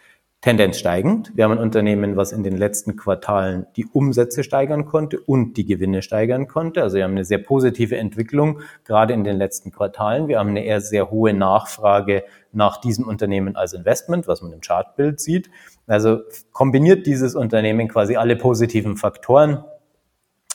Tendenz 0.44 0.76
steigend. 0.76 1.32
Wir 1.34 1.44
haben 1.44 1.52
ein 1.52 1.58
Unternehmen, 1.58 2.16
was 2.16 2.30
in 2.30 2.42
den 2.42 2.58
letzten 2.58 2.96
Quartalen 2.96 3.64
die 3.76 3.86
Umsätze 3.86 4.44
steigern 4.44 4.84
konnte 4.84 5.18
und 5.18 5.56
die 5.56 5.64
Gewinne 5.64 6.02
steigern 6.02 6.48
konnte. 6.48 6.82
Also 6.82 6.98
wir 6.98 7.04
haben 7.04 7.12
eine 7.12 7.24
sehr 7.24 7.38
positive 7.38 7.96
Entwicklung, 7.96 8.60
gerade 8.84 9.14
in 9.14 9.24
den 9.24 9.38
letzten 9.38 9.72
Quartalen. 9.72 10.28
Wir 10.28 10.38
haben 10.38 10.50
eine 10.50 10.62
eher 10.62 10.82
sehr 10.82 11.10
hohe 11.10 11.32
Nachfrage 11.32 12.24
nach 12.52 12.76
diesem 12.78 13.08
Unternehmen 13.08 13.56
als 13.56 13.72
Investment, 13.72 14.28
was 14.28 14.42
man 14.42 14.52
im 14.52 14.60
Chartbild 14.60 15.18
sieht. 15.18 15.48
Also 15.86 16.18
kombiniert 16.52 17.06
dieses 17.06 17.34
Unternehmen 17.34 17.88
quasi 17.88 18.16
alle 18.16 18.36
positiven 18.36 18.98
Faktoren, 18.98 19.64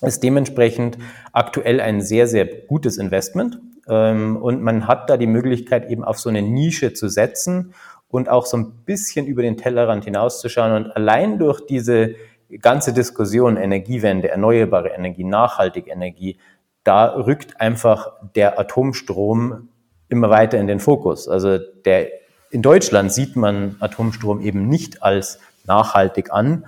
ist 0.02 0.24
dementsprechend 0.24 0.98
aktuell 1.34 1.82
ein 1.82 2.02
sehr, 2.02 2.28
sehr 2.28 2.46
gutes 2.46 2.98
Investment. 2.98 3.60
Ähm, 3.88 4.38
und 4.38 4.62
man 4.62 4.88
hat 4.88 5.10
da 5.10 5.18
die 5.18 5.28
Möglichkeit, 5.28 5.90
eben 5.90 6.04
auf 6.04 6.20
so 6.20 6.30
eine 6.30 6.42
Nische 6.42 6.94
zu 6.94 7.10
setzen 7.10 7.74
und 8.08 8.30
auch 8.30 8.46
so 8.46 8.58
ein 8.58 8.72
bisschen 8.86 9.28
über 9.28 9.42
den 9.42 9.58
Tellerrand 9.58 10.06
hinauszuschauen. 10.06 10.74
Und 10.74 10.96
allein 10.96 11.38
durch 11.38 11.66
diese 11.66 12.16
ganze 12.62 12.94
Diskussion 12.94 13.58
Energiewende, 13.58 14.30
erneuerbare 14.30 14.90
Energie, 14.90 15.24
nachhaltige 15.24 15.92
Energie, 15.92 16.38
da 16.84 17.06
rückt 17.16 17.60
einfach 17.62 18.14
der 18.36 18.60
Atomstrom 18.60 19.70
immer 20.08 20.30
weiter 20.30 20.58
in 20.58 20.68
den 20.68 20.80
Fokus. 20.80 21.28
Also 21.28 21.60
der, 21.86 22.08
in 22.50 22.62
Deutschland 22.62 23.12
sieht 23.12 23.36
man 23.36 23.76
Atomstrom 23.80 24.42
eben 24.42 24.68
nicht 24.68 25.04
als 25.04 25.40
nachhaltig 25.66 26.32
an, 26.32 26.66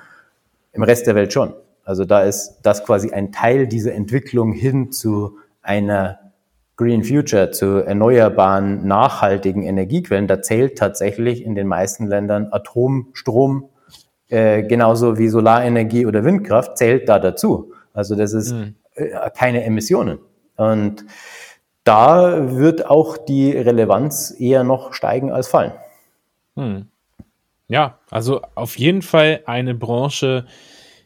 im 0.74 0.84
Rest 0.84 1.08
der 1.08 1.16
Welt 1.16 1.34
schon. 1.34 1.54
Also 1.84 2.06
da 2.06 2.22
ist 2.22 2.60
das 2.64 2.84
quasi 2.84 3.12
ein 3.12 3.32
Teil 3.32 3.68
dieser 3.68 3.94
Entwicklung 3.94 4.54
hin 4.54 4.92
zu 4.92 5.38
einer 5.62 6.20
Green 6.78 7.04
Future 7.04 7.52
zu 7.52 7.86
erneuerbaren, 7.86 8.88
nachhaltigen 8.88 9.64
Energiequellen, 9.64 10.28
da 10.28 10.42
zählt 10.42 10.78
tatsächlich 10.78 11.44
in 11.44 11.54
den 11.54 11.68
meisten 11.68 12.08
Ländern 12.08 12.48
Atomstrom 12.52 13.70
äh, 14.30 14.64
genauso 14.64 15.18
wie 15.18 15.28
Solarenergie 15.28 16.06
oder 16.06 16.24
Windkraft 16.24 16.78
zählt 16.78 17.08
da 17.10 17.20
dazu. 17.20 17.74
Also 17.94 18.16
das 18.16 18.34
ist 18.34 18.54
mhm. 18.54 18.76
äh, 18.96 19.30
keine 19.38 19.64
Emissionen. 19.64 20.20
Und 20.56 21.06
da 21.84 22.58
wird 22.58 22.86
auch 22.86 23.18
die 23.18 23.52
Relevanz 23.52 24.34
eher 24.40 24.64
noch 24.64 24.94
steigen 24.94 25.32
als 25.32 25.50
fallen. 25.50 25.74
Mhm. 26.56 26.88
Ja, 27.68 28.00
also 28.10 28.42
auf 28.56 28.78
jeden 28.78 29.02
Fall 29.02 29.42
eine 29.46 29.76
Branche, 29.76 30.46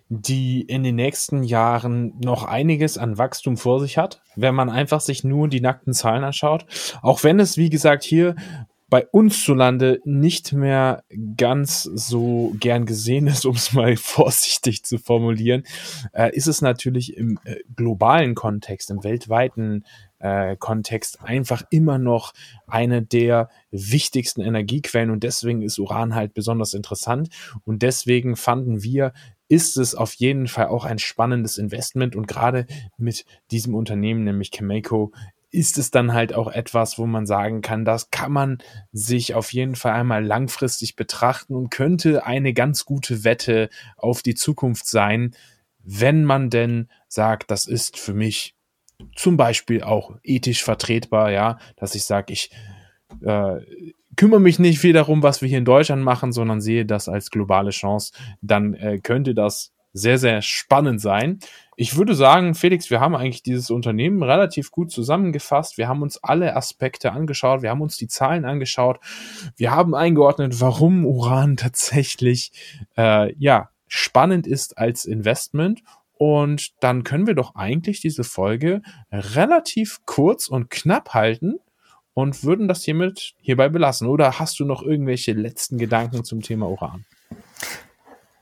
die 0.10 0.62
in 0.62 0.84
den 0.84 0.96
nächsten 0.96 1.44
Jahren 1.44 2.14
noch 2.24 2.44
einiges 2.44 2.98
an 2.98 3.18
Wachstum 3.18 3.58
vor 3.58 3.80
sich 3.80 3.98
hat, 3.98 4.22
wenn 4.36 4.54
man 4.54 4.70
einfach 4.70 5.02
sich 5.02 5.24
nur 5.24 5.48
die 5.48 5.62
nackten 5.62 5.94
Zahlen 5.94 6.24
anschaut. 6.24 6.66
Auch 7.02 7.24
wenn 7.24 7.40
es, 7.40 7.58
wie 7.58 7.70
gesagt, 7.70 8.04
hier 8.04 8.36
bei 8.88 9.08
uns 9.08 9.44
zu 9.44 9.54
Lande 9.56 10.00
nicht 10.06 10.54
mehr 10.54 11.04
ganz 11.38 11.84
so 11.84 12.56
gern 12.60 12.86
gesehen 12.86 13.28
ist, 13.28 13.46
um 13.48 13.56
es 13.56 13.74
mal 13.74 13.98
vorsichtig 13.98 14.84
zu 14.84 15.00
formulieren, 15.00 15.64
äh, 16.14 16.36
ist 16.36 16.48
es 16.48 16.62
natürlich 16.62 17.18
im 17.18 17.40
äh, 17.44 17.56
globalen 17.76 18.36
Kontext, 18.36 18.92
im 18.92 19.04
weltweiten 19.04 19.86
äh, 20.20 20.56
Kontext 20.56 21.22
einfach 21.22 21.64
immer 21.72 21.98
noch 21.98 22.34
eine 22.68 23.02
der 23.02 23.50
wichtigsten 23.72 24.42
Energiequellen 24.42 25.10
und 25.10 25.24
deswegen 25.24 25.62
ist 25.62 25.80
Uran 25.80 26.16
halt 26.16 26.34
besonders 26.34 26.74
interessant 26.74 27.30
und 27.66 27.82
deswegen 27.82 28.36
fanden 28.36 28.82
wir 28.84 29.14
ist 29.48 29.78
es 29.78 29.96
auf 29.96 30.14
jeden 30.14 30.48
Fall 30.48 30.68
auch 30.68 30.86
ein 30.86 31.00
spannendes 31.00 31.58
Investment 31.58 32.16
und 32.16 32.28
gerade 32.28 32.66
mit 32.98 33.26
diesem 33.52 33.76
Unternehmen, 33.76 34.24
nämlich 34.24 34.52
Cameco, 34.52 35.12
ist 35.52 35.78
es 35.78 35.90
dann 35.90 36.14
halt 36.14 36.34
auch 36.34 36.52
etwas, 36.52 36.98
wo 36.98 37.06
man 37.06 37.26
sagen 37.26 37.62
kann, 37.62 37.86
das 37.86 38.12
kann 38.12 38.32
man 38.32 38.58
sich 38.92 39.36
auf 39.36 39.54
jeden 39.54 39.76
Fall 39.76 39.94
einmal 39.94 40.26
langfristig 40.26 40.96
betrachten 40.96 41.56
und 41.56 41.70
könnte 41.70 42.26
eine 42.26 42.54
ganz 42.54 42.84
gute 42.84 43.24
Wette 43.24 43.70
auf 43.96 44.22
die 44.22 44.36
Zukunft 44.36 44.86
sein, 44.88 45.34
wenn 45.82 46.26
man 46.26 46.50
denn 46.50 46.90
sagt, 47.08 47.52
das 47.52 47.68
ist 47.68 47.98
für 47.98 48.14
mich 48.14 48.56
zum 49.16 49.38
Beispiel 49.38 49.82
auch 49.84 50.18
ethisch 50.24 50.64
vertretbar, 50.64 51.32
ja, 51.32 51.58
dass 51.78 51.96
ich 51.96 52.04
sage, 52.04 52.34
ich 52.34 52.52
äh, 53.22 53.60
kümmere 54.16 54.40
mich 54.40 54.60
nicht 54.60 54.80
viel 54.80 54.94
darum, 54.94 55.24
was 55.24 55.42
wir 55.42 55.50
hier 55.50 55.58
in 55.58 55.66
Deutschland 55.66 56.04
machen, 56.04 56.32
sondern 56.32 56.62
sehe 56.62 56.86
das 56.86 57.10
als 57.10 57.32
globale 57.32 57.72
Chance, 57.72 58.14
dann 58.42 58.74
äh, 58.74 59.00
könnte 59.00 59.34
das 59.34 59.72
sehr, 59.94 60.18
sehr 60.18 60.42
spannend 60.42 61.00
sein. 61.00 61.40
Ich 61.78 61.96
würde 61.96 62.16
sagen, 62.16 62.54
Felix, 62.54 62.90
wir 62.90 63.00
haben 63.00 63.16
eigentlich 63.16 63.44
dieses 63.44 63.70
Unternehmen 63.70 64.24
relativ 64.24 64.72
gut 64.72 64.92
zusammengefasst. 64.92 65.78
Wir 65.78 65.88
haben 65.88 66.02
uns 66.02 66.22
alle 66.22 66.56
Aspekte 66.56 67.14
angeschaut. 67.14 67.62
Wir 67.62 67.70
haben 67.70 67.82
uns 67.82 67.96
die 67.96 68.08
Zahlen 68.08 68.44
angeschaut. 68.44 69.00
Wir 69.56 69.72
haben 69.72 69.96
eingeordnet, 69.96 70.60
warum 70.60 71.06
Uran 71.06 71.56
tatsächlich, 71.58 72.52
äh, 72.98 73.34
ja, 73.38 73.70
spannend 73.88 74.48
ist 74.48 74.78
als 74.78 75.06
Investment 75.06 75.82
Und 76.18 76.72
dann 76.82 77.04
können 77.04 77.28
wir 77.28 77.36
doch 77.36 77.56
eigentlich 77.56 78.00
diese 78.00 78.24
Folge 78.24 78.82
relativ 79.12 80.00
kurz 80.06 80.48
und 80.48 80.70
knapp 80.70 81.14
halten 81.14 81.56
und 82.16 82.44
würden 82.44 82.68
das 82.68 82.84
hiermit 82.84 83.36
hierbei 83.42 83.70
belassen. 83.70 84.08
Oder 84.08 84.40
hast 84.40 84.60
du 84.60 84.66
noch 84.66 84.82
irgendwelche 84.82 85.34
letzten 85.34 85.78
Gedanken 85.78 86.24
zum 86.24 86.42
Thema 86.42 86.68
Uran? 86.68 87.06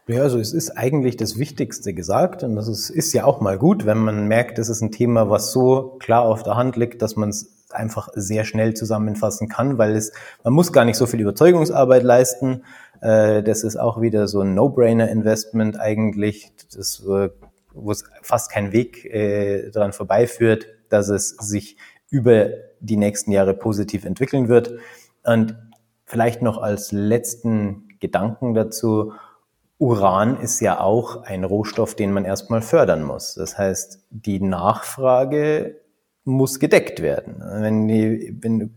Ja, 0.07 0.21
also 0.21 0.37
es 0.37 0.53
ist 0.53 0.71
eigentlich 0.71 1.17
das 1.17 1.37
Wichtigste 1.37 1.93
gesagt 1.93 2.43
und 2.43 2.55
das 2.55 2.67
ist, 2.67 2.89
ist 2.89 3.13
ja 3.13 3.25
auch 3.25 3.41
mal 3.41 3.57
gut, 3.57 3.85
wenn 3.85 3.97
man 3.97 4.27
merkt, 4.27 4.59
es 4.59 4.69
ist 4.69 4.81
ein 4.81 4.91
Thema, 4.91 5.29
was 5.29 5.51
so 5.51 5.97
klar 5.99 6.23
auf 6.23 6.43
der 6.43 6.55
Hand 6.55 6.75
liegt, 6.75 7.01
dass 7.01 7.15
man 7.15 7.29
es 7.29 7.63
einfach 7.71 8.09
sehr 8.13 8.43
schnell 8.43 8.75
zusammenfassen 8.75 9.49
kann, 9.49 9.77
weil 9.77 9.95
es, 9.95 10.11
man 10.43 10.53
muss 10.53 10.71
gar 10.71 10.85
nicht 10.85 10.97
so 10.97 11.07
viel 11.07 11.21
Überzeugungsarbeit 11.21 12.03
leisten. 12.03 12.63
Äh, 13.01 13.41
das 13.41 13.63
ist 13.63 13.77
auch 13.77 14.01
wieder 14.01 14.27
so 14.27 14.41
ein 14.41 14.53
No-Brainer-Investment 14.53 15.79
eigentlich, 15.79 16.51
das, 16.75 17.03
wo 17.05 17.91
es 17.91 18.03
fast 18.21 18.51
kein 18.51 18.71
Weg 18.71 19.05
äh, 19.05 19.71
daran 19.71 19.93
vorbeiführt, 19.93 20.67
dass 20.89 21.09
es 21.09 21.29
sich 21.29 21.77
über 22.13 22.49
die 22.79 22.95
nächsten 22.95 23.31
Jahre 23.31 23.55
positiv 23.55 24.05
entwickeln 24.05 24.47
wird. 24.47 24.75
Und 25.23 25.57
vielleicht 26.05 26.43
noch 26.43 26.59
als 26.59 26.91
letzten 26.91 27.87
Gedanken 27.99 28.53
dazu, 28.53 29.13
Uran 29.79 30.39
ist 30.39 30.59
ja 30.59 30.79
auch 30.79 31.23
ein 31.23 31.43
Rohstoff, 31.43 31.95
den 31.95 32.13
man 32.13 32.23
erstmal 32.23 32.61
fördern 32.61 33.03
muss. 33.03 33.33
Das 33.33 33.57
heißt, 33.57 34.05
die 34.11 34.39
Nachfrage 34.39 35.81
muss 36.23 36.59
gedeckt 36.59 37.01
werden. 37.01 37.43
Wenn, 37.43 37.87
die, 37.87 38.37
wenn 38.41 38.75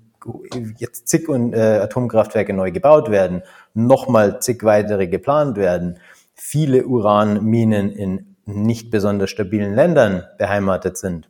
jetzt 0.78 1.06
zig 1.06 1.28
und, 1.28 1.52
äh, 1.52 1.80
Atomkraftwerke 1.82 2.54
neu 2.54 2.72
gebaut 2.72 3.10
werden, 3.10 3.42
nochmal 3.74 4.40
zig 4.40 4.64
weitere 4.64 5.08
geplant 5.08 5.58
werden, 5.58 5.98
viele 6.34 6.86
Uranminen 6.86 7.92
in 7.92 8.36
nicht 8.46 8.90
besonders 8.90 9.28
stabilen 9.28 9.74
Ländern 9.74 10.24
beheimatet 10.38 10.96
sind, 10.96 11.28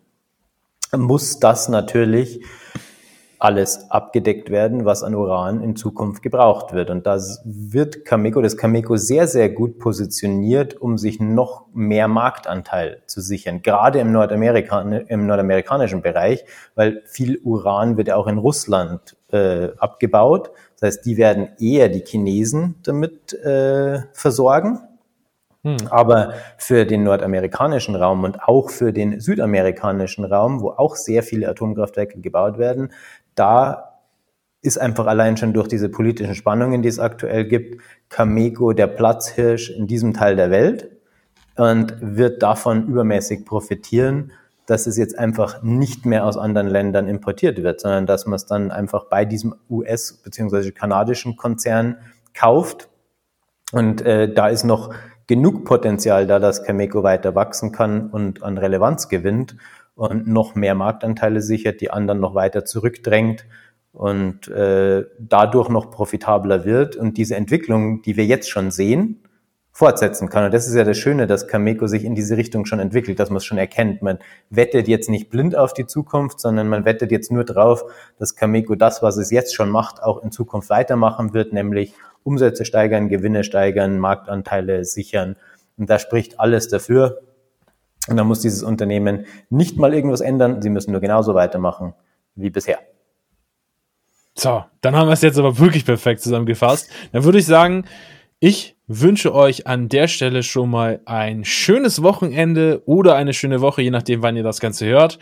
muss 0.92 1.38
das 1.38 1.68
natürlich 1.68 2.40
alles 3.38 3.90
abgedeckt 3.90 4.50
werden, 4.50 4.84
was 4.84 5.02
an 5.02 5.14
Uran 5.14 5.62
in 5.62 5.76
Zukunft 5.76 6.22
gebraucht 6.22 6.72
wird. 6.72 6.90
Und 6.90 7.06
das 7.06 7.42
wird 7.44 8.04
Cameco, 8.04 8.40
das 8.40 8.56
Cameco 8.56 8.96
sehr, 8.96 9.26
sehr 9.26 9.50
gut 9.50 9.78
positioniert, 9.78 10.74
um 10.80 10.96
sich 10.96 11.20
noch 11.20 11.66
mehr 11.74 12.08
Marktanteil 12.08 13.02
zu 13.06 13.20
sichern, 13.20 13.60
gerade 13.62 13.98
im, 13.98 14.10
Nordamerika, 14.10 14.80
im 14.80 15.26
nordamerikanischen 15.26 16.00
Bereich, 16.00 16.44
weil 16.74 17.02
viel 17.04 17.38
Uran 17.44 17.96
wird 17.96 18.08
ja 18.08 18.16
auch 18.16 18.26
in 18.26 18.38
Russland 18.38 19.16
äh, 19.30 19.68
abgebaut. 19.76 20.50
Das 20.80 20.88
heißt, 20.88 21.06
die 21.06 21.16
werden 21.16 21.48
eher 21.60 21.88
die 21.88 22.04
Chinesen 22.04 22.76
damit 22.84 23.34
äh, 23.34 24.00
versorgen. 24.12 24.80
Hm. 25.66 25.88
Aber 25.90 26.34
für 26.58 26.86
den 26.86 27.02
nordamerikanischen 27.02 27.96
Raum 27.96 28.22
und 28.22 28.40
auch 28.44 28.70
für 28.70 28.92
den 28.92 29.18
südamerikanischen 29.18 30.24
Raum, 30.24 30.60
wo 30.60 30.70
auch 30.70 30.94
sehr 30.94 31.24
viele 31.24 31.48
Atomkraftwerke 31.48 32.20
gebaut 32.20 32.56
werden, 32.56 32.92
da 33.34 34.00
ist 34.62 34.78
einfach 34.78 35.06
allein 35.06 35.36
schon 35.36 35.52
durch 35.52 35.66
diese 35.66 35.88
politischen 35.88 36.36
Spannungen, 36.36 36.82
die 36.82 36.88
es 36.88 37.00
aktuell 37.00 37.46
gibt, 37.46 37.82
Cameco 38.10 38.74
der 38.74 38.86
Platzhirsch 38.86 39.70
in 39.70 39.88
diesem 39.88 40.14
Teil 40.14 40.36
der 40.36 40.52
Welt 40.52 40.88
und 41.56 41.96
wird 42.00 42.44
davon 42.44 42.86
übermäßig 42.86 43.44
profitieren, 43.44 44.30
dass 44.66 44.86
es 44.86 44.96
jetzt 44.96 45.18
einfach 45.18 45.64
nicht 45.64 46.06
mehr 46.06 46.26
aus 46.26 46.36
anderen 46.36 46.68
Ländern 46.68 47.08
importiert 47.08 47.60
wird, 47.64 47.80
sondern 47.80 48.06
dass 48.06 48.24
man 48.26 48.36
es 48.36 48.46
dann 48.46 48.70
einfach 48.70 49.06
bei 49.06 49.24
diesem 49.24 49.56
US- 49.68 50.22
bzw. 50.22 50.70
kanadischen 50.70 51.36
Konzern 51.36 51.96
kauft. 52.34 52.88
Und 53.72 54.02
äh, 54.02 54.32
da 54.32 54.46
ist 54.46 54.62
noch 54.62 54.94
genug 55.26 55.64
Potenzial 55.64 56.26
da, 56.26 56.38
dass 56.38 56.62
Cameco 56.62 57.02
weiter 57.02 57.34
wachsen 57.34 57.72
kann 57.72 58.10
und 58.10 58.42
an 58.42 58.58
Relevanz 58.58 59.08
gewinnt 59.08 59.56
und 59.94 60.26
noch 60.26 60.54
mehr 60.54 60.74
Marktanteile 60.74 61.40
sichert, 61.40 61.80
die 61.80 61.90
anderen 61.90 62.20
noch 62.20 62.34
weiter 62.34 62.64
zurückdrängt 62.64 63.46
und 63.92 64.48
äh, 64.48 65.04
dadurch 65.18 65.68
noch 65.68 65.90
profitabler 65.90 66.64
wird. 66.64 66.96
Und 66.96 67.16
diese 67.16 67.34
Entwicklung, 67.34 68.02
die 68.02 68.16
wir 68.16 68.26
jetzt 68.26 68.50
schon 68.50 68.70
sehen, 68.70 69.22
fortsetzen 69.76 70.30
kann. 70.30 70.42
Und 70.42 70.54
das 70.54 70.66
ist 70.66 70.74
ja 70.74 70.84
das 70.84 70.96
Schöne, 70.96 71.26
dass 71.26 71.48
Cameco 71.48 71.86
sich 71.86 72.02
in 72.02 72.14
diese 72.14 72.38
Richtung 72.38 72.64
schon 72.64 72.80
entwickelt, 72.80 73.20
dass 73.20 73.28
man 73.28 73.36
es 73.36 73.44
schon 73.44 73.58
erkennt. 73.58 74.00
Man 74.00 74.18
wettet 74.48 74.88
jetzt 74.88 75.10
nicht 75.10 75.28
blind 75.28 75.54
auf 75.54 75.74
die 75.74 75.84
Zukunft, 75.84 76.40
sondern 76.40 76.66
man 76.70 76.86
wettet 76.86 77.10
jetzt 77.12 77.30
nur 77.30 77.44
drauf, 77.44 77.84
dass 78.18 78.36
Cameco 78.36 78.74
das, 78.74 79.02
was 79.02 79.18
es 79.18 79.30
jetzt 79.30 79.54
schon 79.54 79.68
macht, 79.68 80.02
auch 80.02 80.22
in 80.22 80.32
Zukunft 80.32 80.70
weitermachen 80.70 81.34
wird, 81.34 81.52
nämlich 81.52 81.92
Umsätze 82.22 82.64
steigern, 82.64 83.10
Gewinne 83.10 83.44
steigern, 83.44 83.98
Marktanteile 83.98 84.82
sichern. 84.86 85.36
Und 85.76 85.90
da 85.90 85.98
spricht 85.98 86.40
alles 86.40 86.68
dafür, 86.68 87.20
und 88.08 88.16
dann 88.16 88.26
muss 88.26 88.40
dieses 88.40 88.62
Unternehmen 88.62 89.26
nicht 89.50 89.76
mal 89.76 89.92
irgendwas 89.92 90.22
ändern, 90.22 90.62
sie 90.62 90.70
müssen 90.70 90.92
nur 90.92 91.02
genauso 91.02 91.34
weitermachen 91.34 91.92
wie 92.34 92.48
bisher. 92.48 92.78
So, 94.32 94.64
dann 94.80 94.96
haben 94.96 95.08
wir 95.08 95.12
es 95.12 95.22
jetzt 95.22 95.38
aber 95.38 95.58
wirklich 95.58 95.84
perfekt 95.84 96.22
zusammengefasst. 96.22 96.88
Dann 97.12 97.24
würde 97.24 97.38
ich 97.38 97.46
sagen, 97.46 97.84
ich 98.38 98.75
wünsche 98.86 99.34
euch 99.34 99.66
an 99.66 99.88
der 99.88 100.08
Stelle 100.08 100.42
schon 100.42 100.70
mal 100.70 101.00
ein 101.06 101.44
schönes 101.44 102.02
Wochenende 102.02 102.82
oder 102.86 103.16
eine 103.16 103.32
schöne 103.32 103.60
Woche, 103.60 103.82
je 103.82 103.90
nachdem, 103.90 104.22
wann 104.22 104.36
ihr 104.36 104.42
das 104.42 104.60
Ganze 104.60 104.86
hört. 104.86 105.18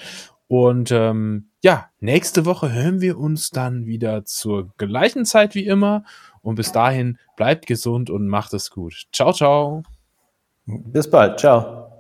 Und 0.47 0.91
ähm, 0.93 1.49
ja, 1.63 1.87
nächste 2.01 2.45
Woche 2.45 2.73
hören 2.73 3.01
wir 3.01 3.19
uns 3.19 3.51
dann 3.51 3.87
wieder 3.87 4.25
zur 4.25 4.73
gleichen 4.77 5.25
Zeit 5.25 5.55
wie 5.55 5.67
immer. 5.67 6.05
Und 6.43 6.57
bis 6.57 6.73
dahin 6.73 7.19
bleibt 7.37 7.67
gesund 7.67 8.11
und 8.11 8.29
macht 8.29 8.53
es 8.53 8.71
gut. 8.71 9.07
Ciao, 9.13 9.33
ciao. 9.33 9.83
Bis 10.67 11.09
bald. 11.09 11.41
Ciao. 11.41 11.91